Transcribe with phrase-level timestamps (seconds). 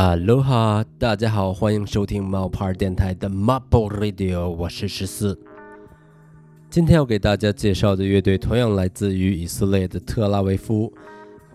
[0.00, 5.36] 哈喽哈，大家好，欢迎收听冒牌电台的 Marble Radio，我是十四。
[6.70, 10.92] 今天要给大家介绍的乐队同样来自于以色列的特拉维夫，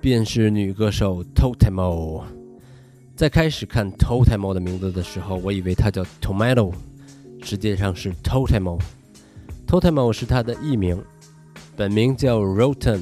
[0.02, 2.24] 便是女歌手 Totemo。
[3.16, 6.74] 在开始看 Totemo 的名字的时候，我以为她叫 Tomato，
[7.42, 8.78] 实际上是 Totemo。
[9.66, 11.02] Totemo 是她的艺名，
[11.78, 13.00] 本名叫 Roten。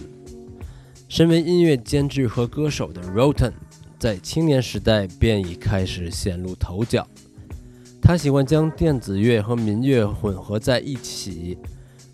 [1.10, 3.54] 身为音乐监制和歌手的 Roten。
[4.02, 7.08] 在青年时代便已开始显露头角。
[8.02, 11.56] 他喜欢将电子乐和民乐混合在一起。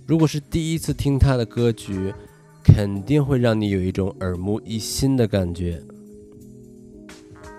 [0.05, 2.13] 如果是第一次听他的歌曲，
[2.61, 5.81] 肯定会让你有一种耳目一新的感觉。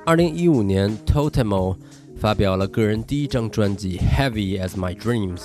[0.05, 1.79] 二零一五年，Totemo
[2.19, 5.37] 发表了个人第一张专辑《Heavy as My Dreams》。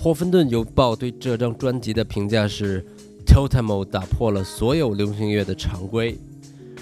[0.00, 2.86] 霍芬顿邮报对这张专辑的评价是
[3.26, 6.18] ：Totemo 打破了所有流行乐的常规。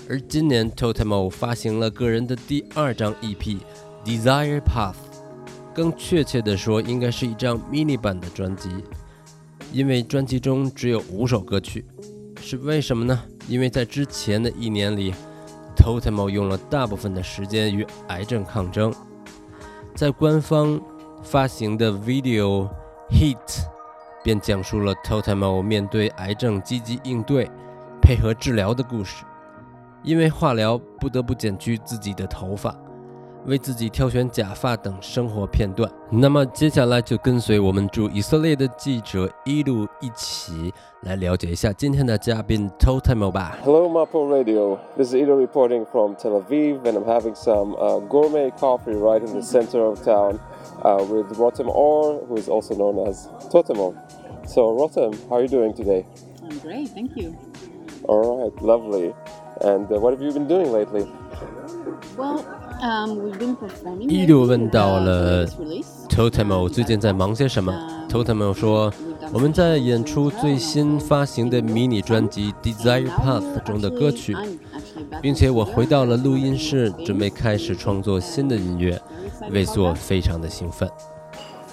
[0.09, 3.39] 而今年，Totemo 发行了个人的第二张 EP
[4.05, 4.93] 《Desire Path》，
[5.75, 8.69] 更确切地说，应该是一张 mini 版的专辑，
[9.73, 11.87] 因为专辑中只有五首歌曲。
[12.39, 13.19] 是为什么呢？
[13.49, 15.15] 因为在之前的一年里
[15.75, 18.95] ，Totemo 用了大部分的时间与癌症抗争。
[19.95, 20.79] 在官方
[21.23, 22.69] 发行的 Video
[23.09, 23.65] Heat
[24.23, 27.51] 便讲述了 Totemo 面对癌症积极应对、
[28.03, 29.25] 配合治疗的故事。
[30.04, 32.76] 因为化疗不得不剪去自己的头发，
[33.46, 35.90] 为自己挑选假发等生活片段。
[36.10, 43.58] 那么接下来就跟随我们驻以色列的记者一路一起来了解一下今天的嘉宾 Totemo 吧。
[43.64, 44.78] Hello, Mapo Radio.
[44.98, 49.22] This is Ido reporting from Tel Aviv, and I'm having some uh, gourmet coffee right
[49.22, 50.40] in the center of town
[50.84, 53.96] uh, with Rotem Or, who is also known as Totemo.
[54.48, 56.06] So, Rotem, how are you doing today?
[56.44, 57.38] I'm great, thank you.
[58.08, 59.14] All right, lovely.
[59.62, 61.06] And uh, what have you been doing lately?
[62.18, 62.46] Well,
[62.82, 64.10] um, we've been performing.
[64.10, 65.46] 一路问到了
[66.08, 67.74] Totemo 最近在忙些什么。
[68.10, 74.36] Totemo 说：“我们在演出最新发行的迷你专辑《Desire Path》中的歌曲，
[75.22, 79.00] 并且我回到了录音室，准备开始创作新的音乐，
[79.52, 80.90] 为此我非常的兴奋。”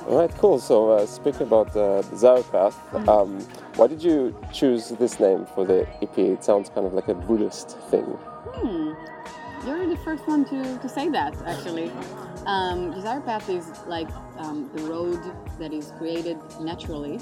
[0.08, 0.60] All right, cool.
[0.60, 2.74] So, uh, speaking about uh, Desire Path,
[3.08, 3.38] um,
[3.81, 6.15] why did you choose this name for the EP?
[6.15, 8.03] It sounds kind of like a Buddhist thing.
[8.03, 8.93] Hmm.
[9.65, 11.91] You're the first one to, to say that, actually.
[12.45, 15.19] Um, Desire Path is like um, the road
[15.57, 17.19] that is created naturally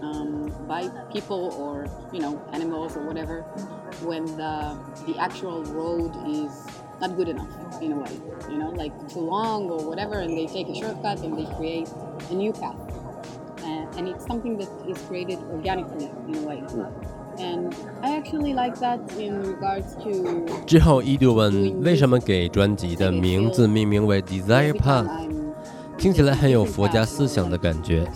[0.00, 3.40] um, by people or, you know, animals or whatever
[4.06, 4.78] when the,
[5.08, 6.52] the actual road is
[7.00, 8.12] not good enough in a way,
[8.48, 11.88] you know, like too long or whatever, and they take a shortcut and they create
[12.30, 12.85] a new path.
[13.96, 16.62] And, it's something that is created organically in a way.
[17.38, 25.08] And I actually like that in regards to 之后，伊杜问为什么给专辑的名字命名为 Desire Path，
[25.98, 28.06] 听起来很有佛家思想的感觉。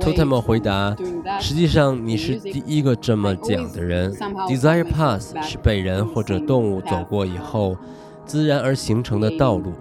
[0.00, 0.96] Totemo 回答：
[1.40, 4.12] 实际上你是第一个这么讲的人。
[4.48, 7.76] Desire Path 是被人或者动物走过以后。
[8.24, 9.72] 自然而形成的道路，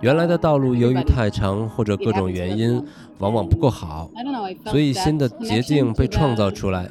[0.00, 2.82] 原来的道路由于太长或者各种原因，
[3.18, 4.10] 往往不够好，
[4.66, 6.88] 所以新的捷径被创造出来。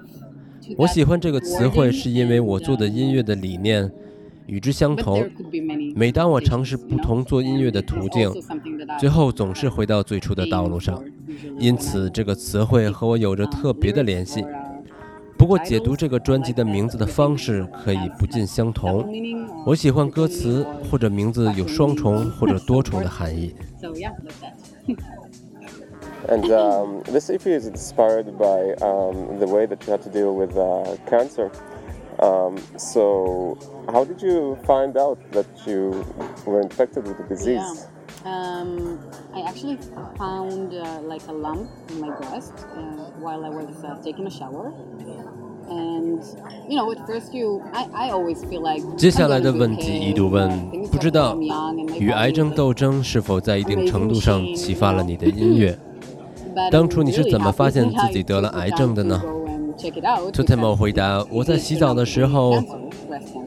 [0.78, 3.92] 我喜欢这个词汇，是因为我做的音乐的理念
[4.46, 5.30] 与之相同。
[5.96, 8.32] 每当我尝试不同做音乐的途径，
[9.00, 11.04] 最后总是回到最初的道路上，
[11.60, 14.44] 因此这个词汇和我有着特别的联系。
[15.44, 19.06] 不过，解读这个专辑的名字的方式可以不尽相同。
[19.66, 23.54] 我喜欢歌词或者名字有双重或者多重的含义。
[26.30, 30.56] And um, this EP is inspired by um, the way that you had to deal with
[30.56, 31.52] uh, cancer.
[32.20, 33.58] Um, so,
[33.92, 36.06] how did you find out that you
[36.46, 37.90] were infected with the disease?
[38.26, 39.00] Um,
[39.36, 39.78] I actually
[40.18, 44.30] found uh, like a lump in my breast uh, while I was uh, taking a
[44.30, 44.72] shower.
[45.70, 46.24] And
[46.70, 50.50] you know, at first you, I, I always feel like 接下来的问题一度问，
[50.90, 51.38] 不知道
[52.00, 55.78] 与癌症斗争是否在一定程度上启发了你的音乐？
[56.72, 59.22] 当初你是怎么发现自己得了癌症的呢
[60.32, 62.54] ？Totemo 回答：我在洗澡的时候，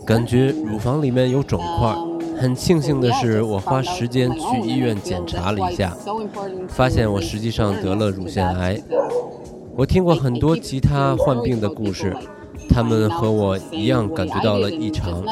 [0.04, 1.96] 感觉乳房里面有肿块。
[2.38, 5.96] 很庆幸的是，我花时间去医院检查了一下，
[6.68, 8.80] 发现我实际上得了乳腺癌。
[9.76, 12.16] 我听过很多其他患病的故事，
[12.68, 15.22] 他们和我一样感觉到了异常，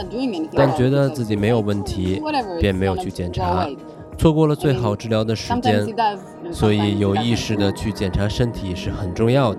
[0.55, 2.23] 但觉得自己没有问题，
[2.61, 3.69] 便没有去检查，
[4.19, 5.87] 错过了最好治疗的时间。
[6.51, 9.59] 所以有意识的去检查身体是很重要的。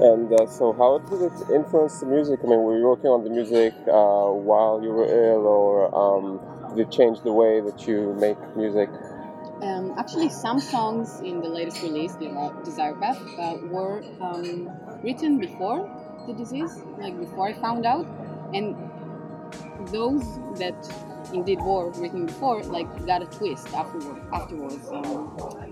[0.00, 2.40] And uh, so, how did it influence the music?
[2.42, 6.40] I mean, were you working on the music uh, while you were ill, or um,
[6.75, 8.89] did it change the way that you make music?
[9.61, 12.29] Um, actually, some songs in the latest release, the
[12.63, 14.69] Desire Path, uh, were um,
[15.03, 15.89] written before
[16.27, 18.05] the disease, like before I found out,
[18.53, 18.75] and
[19.91, 20.23] those
[20.59, 20.75] that
[21.33, 25.29] indeed were written before, like got a twist afterward, afterwards um,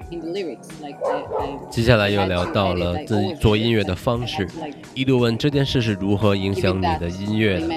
[0.10, 0.68] in the lyrics.
[0.82, 4.48] Like I, I 接下来又聊到了自己做音乐的方式。
[4.96, 7.68] 一度问这件事是如何影响你的音乐的？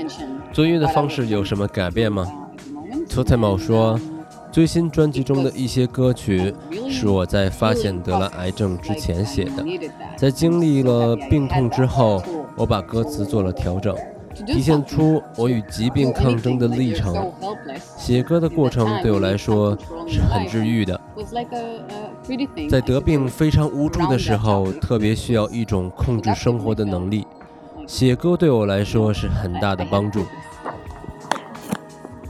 [0.53, 2.42] 做音乐的方式有什么改变吗
[3.14, 4.00] T o t e m o 说，
[4.52, 6.52] 最新专辑中的一些歌曲
[6.90, 9.64] 是我在发现得了癌症之前写的，
[10.18, 12.24] 在经历了病痛之后，
[12.56, 13.96] 我把歌词做了调整。
[14.48, 17.32] 体现出我与疾病抗争的历程。
[18.00, 19.78] 写歌的过程对我来说
[20.08, 21.00] 是很治愈的。
[22.68, 27.28] 在得病非常无助的时候，特别需要一种控制生活的能力。
[27.86, 30.26] 写歌对我来说是很大的帮助。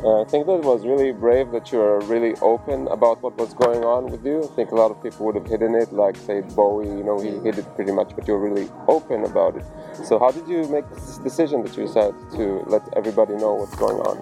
[0.03, 3.53] Uh, I think that was really brave that you were really open about what was
[3.53, 4.43] going on with you.
[4.43, 7.21] I think a lot of people would have hidden it, like say Bowie, you know,
[7.21, 9.65] he hid it pretty much, but you're really open about it.
[10.03, 13.75] So how did you make this decision that you decided to let everybody know what's
[13.75, 14.17] going on?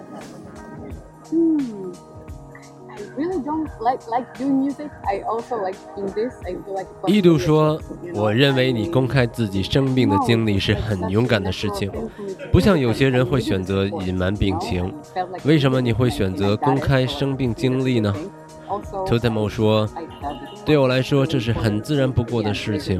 [1.30, 2.11] Hmm
[3.16, 4.90] really don't like like doing music.
[5.04, 6.34] I also like in this.
[6.44, 6.86] I feel like.
[7.06, 7.80] 一度说
[8.14, 11.90] ：“我认为你公开自己生病的经历是很勇敢的事情，
[12.50, 14.92] 不像有些人会选择隐瞒病情。
[15.44, 18.14] 为什么你会选择公开生病经历呢？”
[19.06, 19.86] t o t e m o 说
[20.64, 22.98] ：“对我来说，这是很自然不过的事情，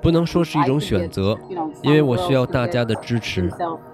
[0.00, 1.36] 不能说是一种选择，
[1.82, 3.50] 因为我需要大家的支持。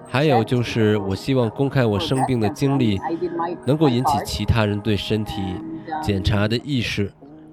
[0.07, 2.99] 还有就是，我希望公开我生病的经历，
[3.65, 5.41] 能够引起其他人对身体
[6.01, 7.11] 检查的意识。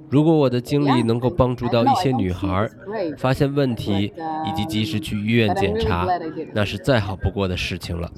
[0.09, 2.69] 如果我的经历能够帮助到一些女孩
[3.17, 4.13] 发现问题，
[4.47, 6.07] 以及及时去医院检查，
[6.53, 8.11] 那是再好不过的事情了。”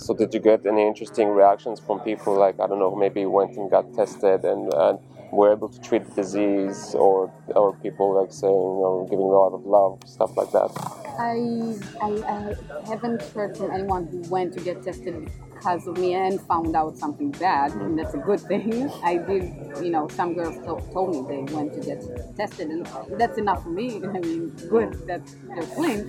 [5.35, 9.53] Were able to treat the disease or or people like saying or giving a lot
[9.53, 10.71] of love stuff like that.
[11.19, 16.15] I, I, I haven't heard from anyone who went to get tested because of me
[16.15, 17.85] and found out something bad mm.
[17.85, 18.91] and that's a good thing.
[19.05, 19.45] I did
[19.83, 22.01] you know some girls to- told me they went to get
[22.37, 22.87] tested and
[23.19, 23.97] that's enough for me.
[24.17, 25.23] I mean good that
[25.55, 26.01] they're clean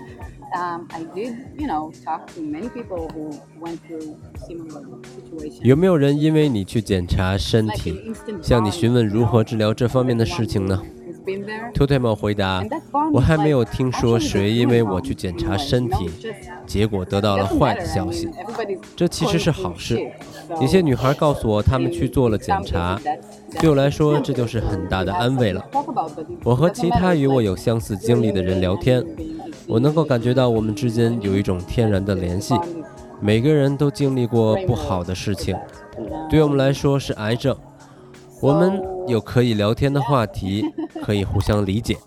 [0.53, 4.15] um, I did, you know, talk to many people who went through
[4.47, 4.83] similar
[5.15, 5.63] situations.
[5.63, 10.81] 有没有人因为你去检查身体，向你询问如何治疗这方面的事情呢
[11.73, 12.63] ？Tutemo 回答
[13.11, 16.11] ：“我还没有听说谁因为我去检查身体，
[16.67, 18.29] 结果得到了坏的消息。
[18.95, 19.99] 这其实是好事。
[20.61, 23.01] 一些女孩告诉我，她们去做了检查，
[23.59, 25.65] 对我来说这就是很大的安慰了。
[26.43, 29.03] 我和其他与我有相似经历的人聊天。”
[29.67, 32.53] 我能够感觉到我们之间有一种天然的联系。
[33.21, 35.55] 每个人都经历过不好的事情，
[36.29, 37.55] 对我们来说是癌症。
[38.41, 40.65] 我们有可以聊天的话题，
[41.03, 41.97] 可以互相理解。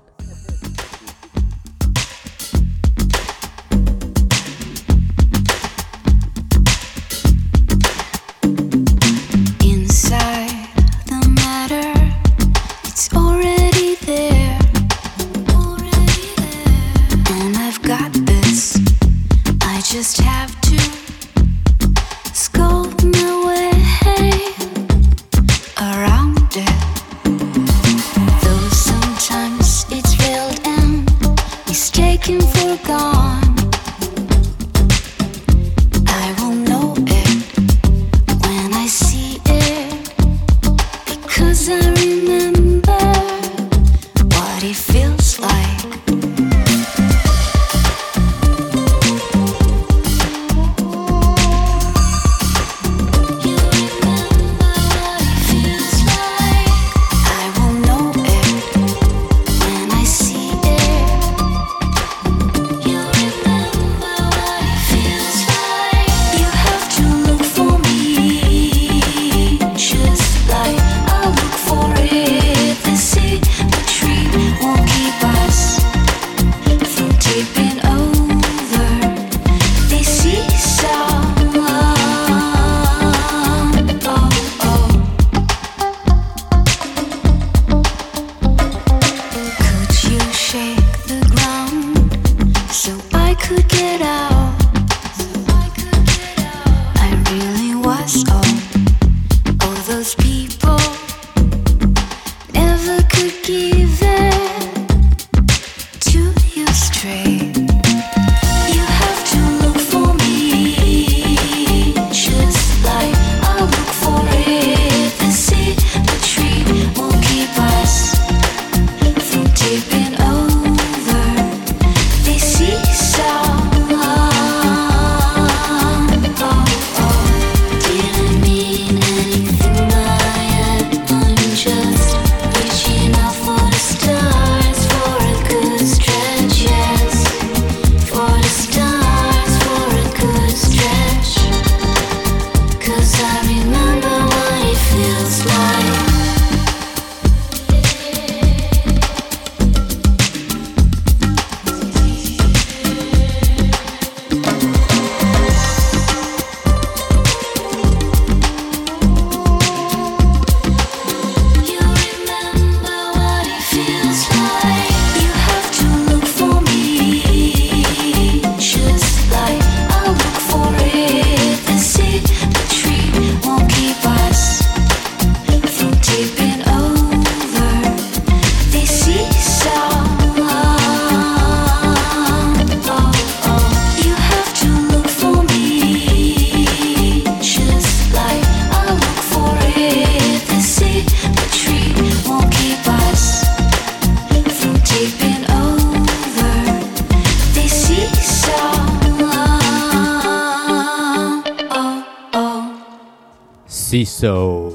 [204.05, 204.73] So，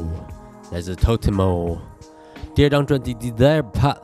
[0.71, 1.77] 来自 Totemo，
[2.55, 3.95] 第二张专辑《Desire Path》。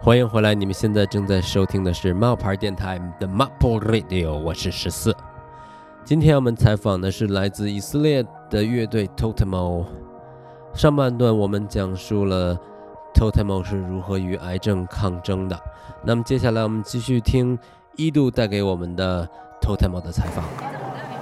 [0.00, 5.14] 欢迎回来，你们现在正在收听的是冒牌电台的 Maple Radio，我是十四。
[6.04, 9.84] 今天我们采访的是来自以色列的乐队 Totemo。
[10.74, 12.56] 上半段我们讲述了
[13.14, 15.58] Totemo 是如何与癌症抗争的，
[16.04, 17.58] 那么接下来我们继续听
[17.96, 19.28] 一度带给我们的
[19.60, 20.44] Totemo 的采访。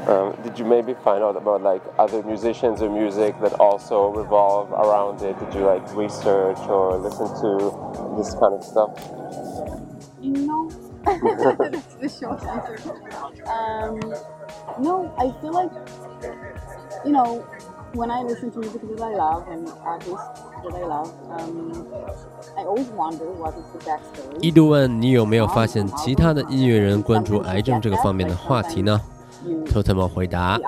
[0.07, 4.71] Um, did you maybe find out about like other musicians or music that also revolve
[4.71, 5.37] around it?
[5.39, 8.89] Did you like research or listen to this kind of stuff?
[10.21, 10.69] No,
[11.05, 12.77] that's the short answer.
[13.45, 13.99] Um,
[14.81, 15.71] no, I feel like
[17.05, 17.45] you know
[17.93, 21.87] when I listen to music that I love and artists that I love, um,
[22.57, 24.41] I always wonder what is the backstory.
[24.41, 28.99] 一度问你有没有发现其他的音乐人关注癌症这个方面的话题呢
[29.66, 30.58] ？Totemo 回答：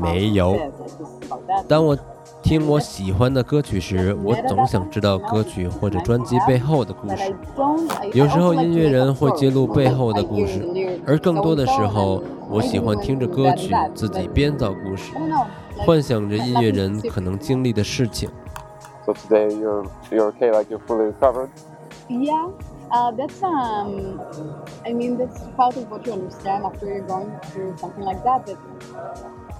[0.00, 0.56] 没有。
[1.68, 1.96] 当我
[2.42, 7.34] 听我喜欢的歌曲时，我总想知道歌曲或者专辑背后的故事。
[8.12, 15.12] 有时候音乐人会揭露背后的故事，而更多的时候，我喜欢听着歌曲自己编造故事，
[15.86, 18.28] 幻想着音乐人可能经历的事情。
[19.06, 21.48] So today you're you're okay, like you're fully recovered.
[22.08, 22.50] Yeah.
[22.93, 24.19] Uh, that's um,
[24.85, 28.47] I mean that's part of what you understand after you're going through something like that.
[28.47, 28.57] That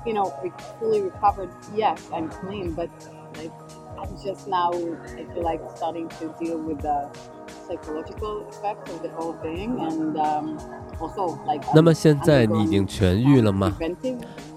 [0.05, 1.49] you know, we fully recovered.
[1.75, 2.89] Yes, I'm clean, but
[3.37, 3.51] like
[3.99, 4.71] I'm just now.
[4.71, 7.07] I feel like starting to deal with the
[7.67, 10.57] psychological effects of the whole thing, and um,
[10.99, 11.63] also like.
[11.75, 13.77] 那么现在你已经痊愈了吗？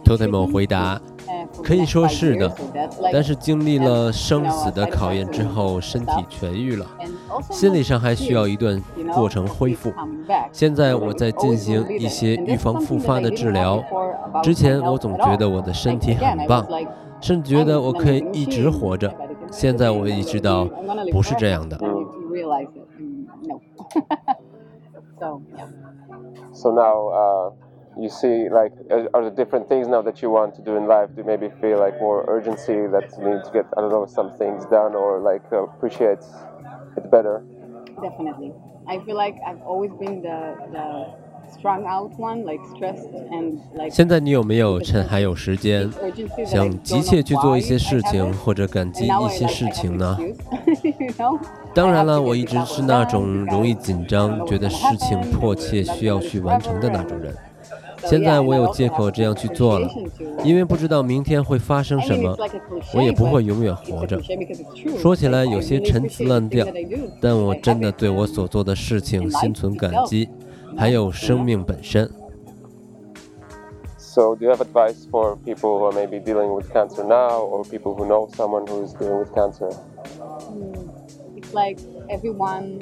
[0.05, 0.99] Totemo 回答。
[1.64, 2.56] 可以说是的，
[3.12, 6.86] 但是经历了生死的考验之后，身体痊愈了，
[7.50, 8.82] 心理上还需要一段
[9.14, 9.92] 过程恢复。
[10.52, 13.84] 现在我在进行一些预防复发的治疗。
[14.44, 16.66] 之前我总觉得我的身体很棒，
[17.22, 19.14] 甚至觉得我可以一直活着。
[19.52, 20.66] 现在我意识到
[21.12, 21.78] 不是这样的。
[28.00, 28.74] You see like
[29.14, 31.50] are the different things now that you want to do in life do you maybe
[31.62, 34.94] feel like more urgency that you need to get i don't know some things done
[34.96, 36.20] or like uh, appreciate
[36.98, 37.44] it better
[38.02, 38.54] definitely
[38.88, 40.88] i feel like i've always been the the
[41.52, 45.90] strung out one like stressed and like 现在你有没有趁还有时间
[46.46, 50.18] 想急切去做一些事情或者感激一些事情呢
[51.74, 57.34] 当然了我一直是那种容易紧张觉得事情迫切需要去完成的那种人
[58.10, 59.90] 现在我有借口这样去做了，
[60.44, 62.36] 因为不知道明天会发生什么，
[62.94, 64.20] 我也不会永远活着。
[64.98, 66.66] 说起来有些陈词滥调，
[67.22, 70.30] 但我真的对我所做的事情心存感激，
[70.78, 72.10] 还有生命本身。
[73.98, 77.94] So, do you have advice for people who are maybe dealing with cancer now, or people
[77.94, 79.70] who know someone who is dealing with cancer?
[81.36, 81.78] It's like
[82.10, 82.80] everyone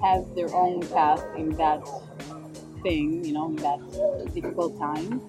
[0.00, 1.82] has their own path in that.
[2.82, 3.78] Thing, you know, in that
[4.34, 5.20] difficult time.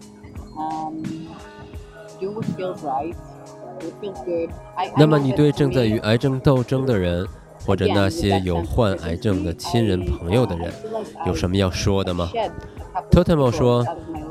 [0.58, 1.02] Um,
[2.20, 3.16] do what feels right.
[3.80, 4.50] What feels good.
[4.98, 7.26] 那么你对正在与癌症斗争的人，
[7.66, 10.72] 或者那些有患癌症的亲人朋友的人，
[11.26, 12.30] 有什么要说的吗
[13.10, 13.86] ？Totemo 说，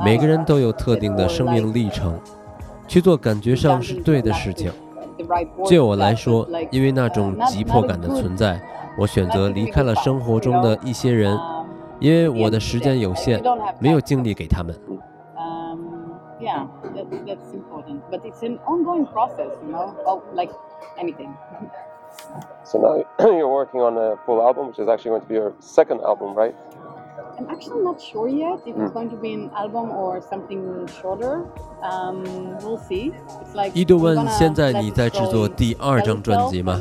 [0.05, 2.21] 每个人都有特定的生命历程，
[2.87, 4.71] 去做感觉上是对的事情。
[5.67, 8.61] 就我来说，因为那种急迫感的存在，
[8.99, 11.37] 我选择离开了生活中的一些人。
[12.00, 13.41] 因为我的时间有限，
[13.79, 14.75] 没有精力给他们。
[15.38, 20.51] Um, yeah, that, that's important, but it's an ongoing process, you know, of like
[20.98, 21.34] anything.
[22.63, 25.53] So now you're working on a full album, which is actually going to be your
[25.60, 26.55] second album, right?
[27.38, 31.44] I'm actually not sure yet if it's going to be an album or something shorter.
[31.84, 32.24] Um,
[32.62, 33.12] we'll see.
[33.41, 33.74] It's like.
[33.74, 36.79] 一度问：现在你在制作第二张专辑吗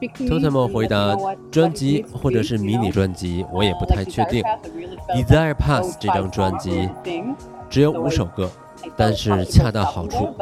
[0.00, 1.16] ？Totemo 回答：
[1.50, 4.42] 专辑或者是迷你专辑，我也不太确定。
[5.08, 6.88] Desire Pass 这张专辑
[7.68, 8.50] 只有五首歌，
[8.96, 10.34] 但是恰到好处。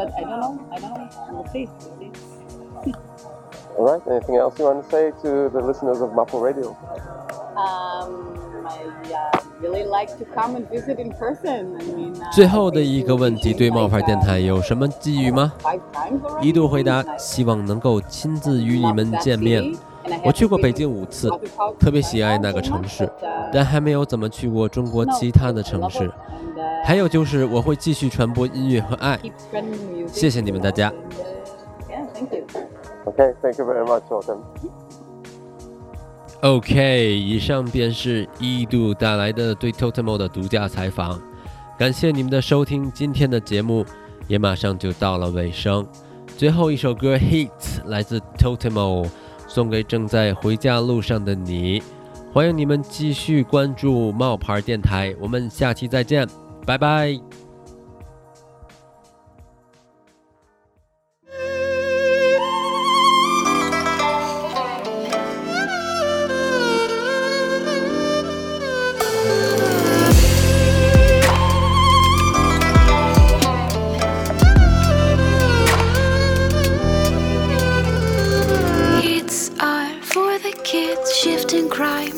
[3.79, 4.01] All right.
[4.07, 6.75] Anything else you want to say to the listeners of Maple Radio?
[7.57, 8.46] Um.
[12.33, 15.53] 最后的一个问题，对冒牌电台有什么寄语吗？
[16.41, 19.75] 一度回答：希望能够亲自与你们见面。
[20.25, 21.29] 我去过北京五次，
[21.81, 23.11] 特别喜爱那个城市，
[23.53, 26.11] 但还没有怎么去过中国其他的城市。
[26.85, 29.19] 还有就是，我会继续传播音乐和爱。
[30.07, 30.93] 谢谢你们大家。
[33.05, 34.03] Okay, thank you very much.
[36.43, 41.21] OK，以上便是一度带来的对 Totemo 的独家采访，
[41.79, 43.85] 感谢你们的收听，今天的节目
[44.29, 45.87] 也马上就到了尾声。
[46.37, 47.49] 最后一首歌《Heat》
[47.87, 49.09] 来自 Totemo，
[49.49, 51.83] 送给正在回家路上的你。
[52.33, 56.29] 欢迎你们继续关注冒牌电台，我们下期再见，
[56.67, 57.46] 拜拜。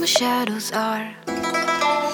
[0.07, 1.15] Shadows are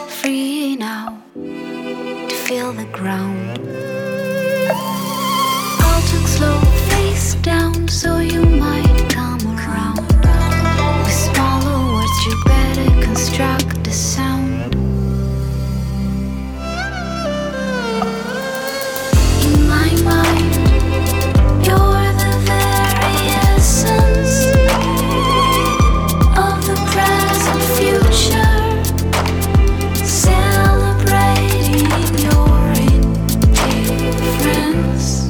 [0.08, 3.60] free now to feel the ground.
[5.80, 8.53] I'll take slow face down so you
[34.94, 35.28] kids.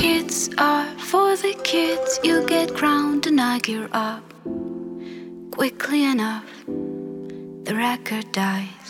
[0.00, 2.20] Hits are for the kids.
[2.22, 4.22] You get ground and I gear up.
[5.50, 8.88] Quickly enough, the record dies.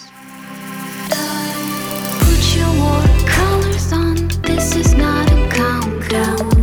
[2.24, 4.28] Put your war colors on.
[4.42, 6.53] This is not a countdown.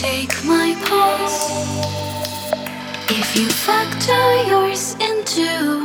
[0.00, 1.48] take my pulse.
[3.08, 5.75] If you factor yours into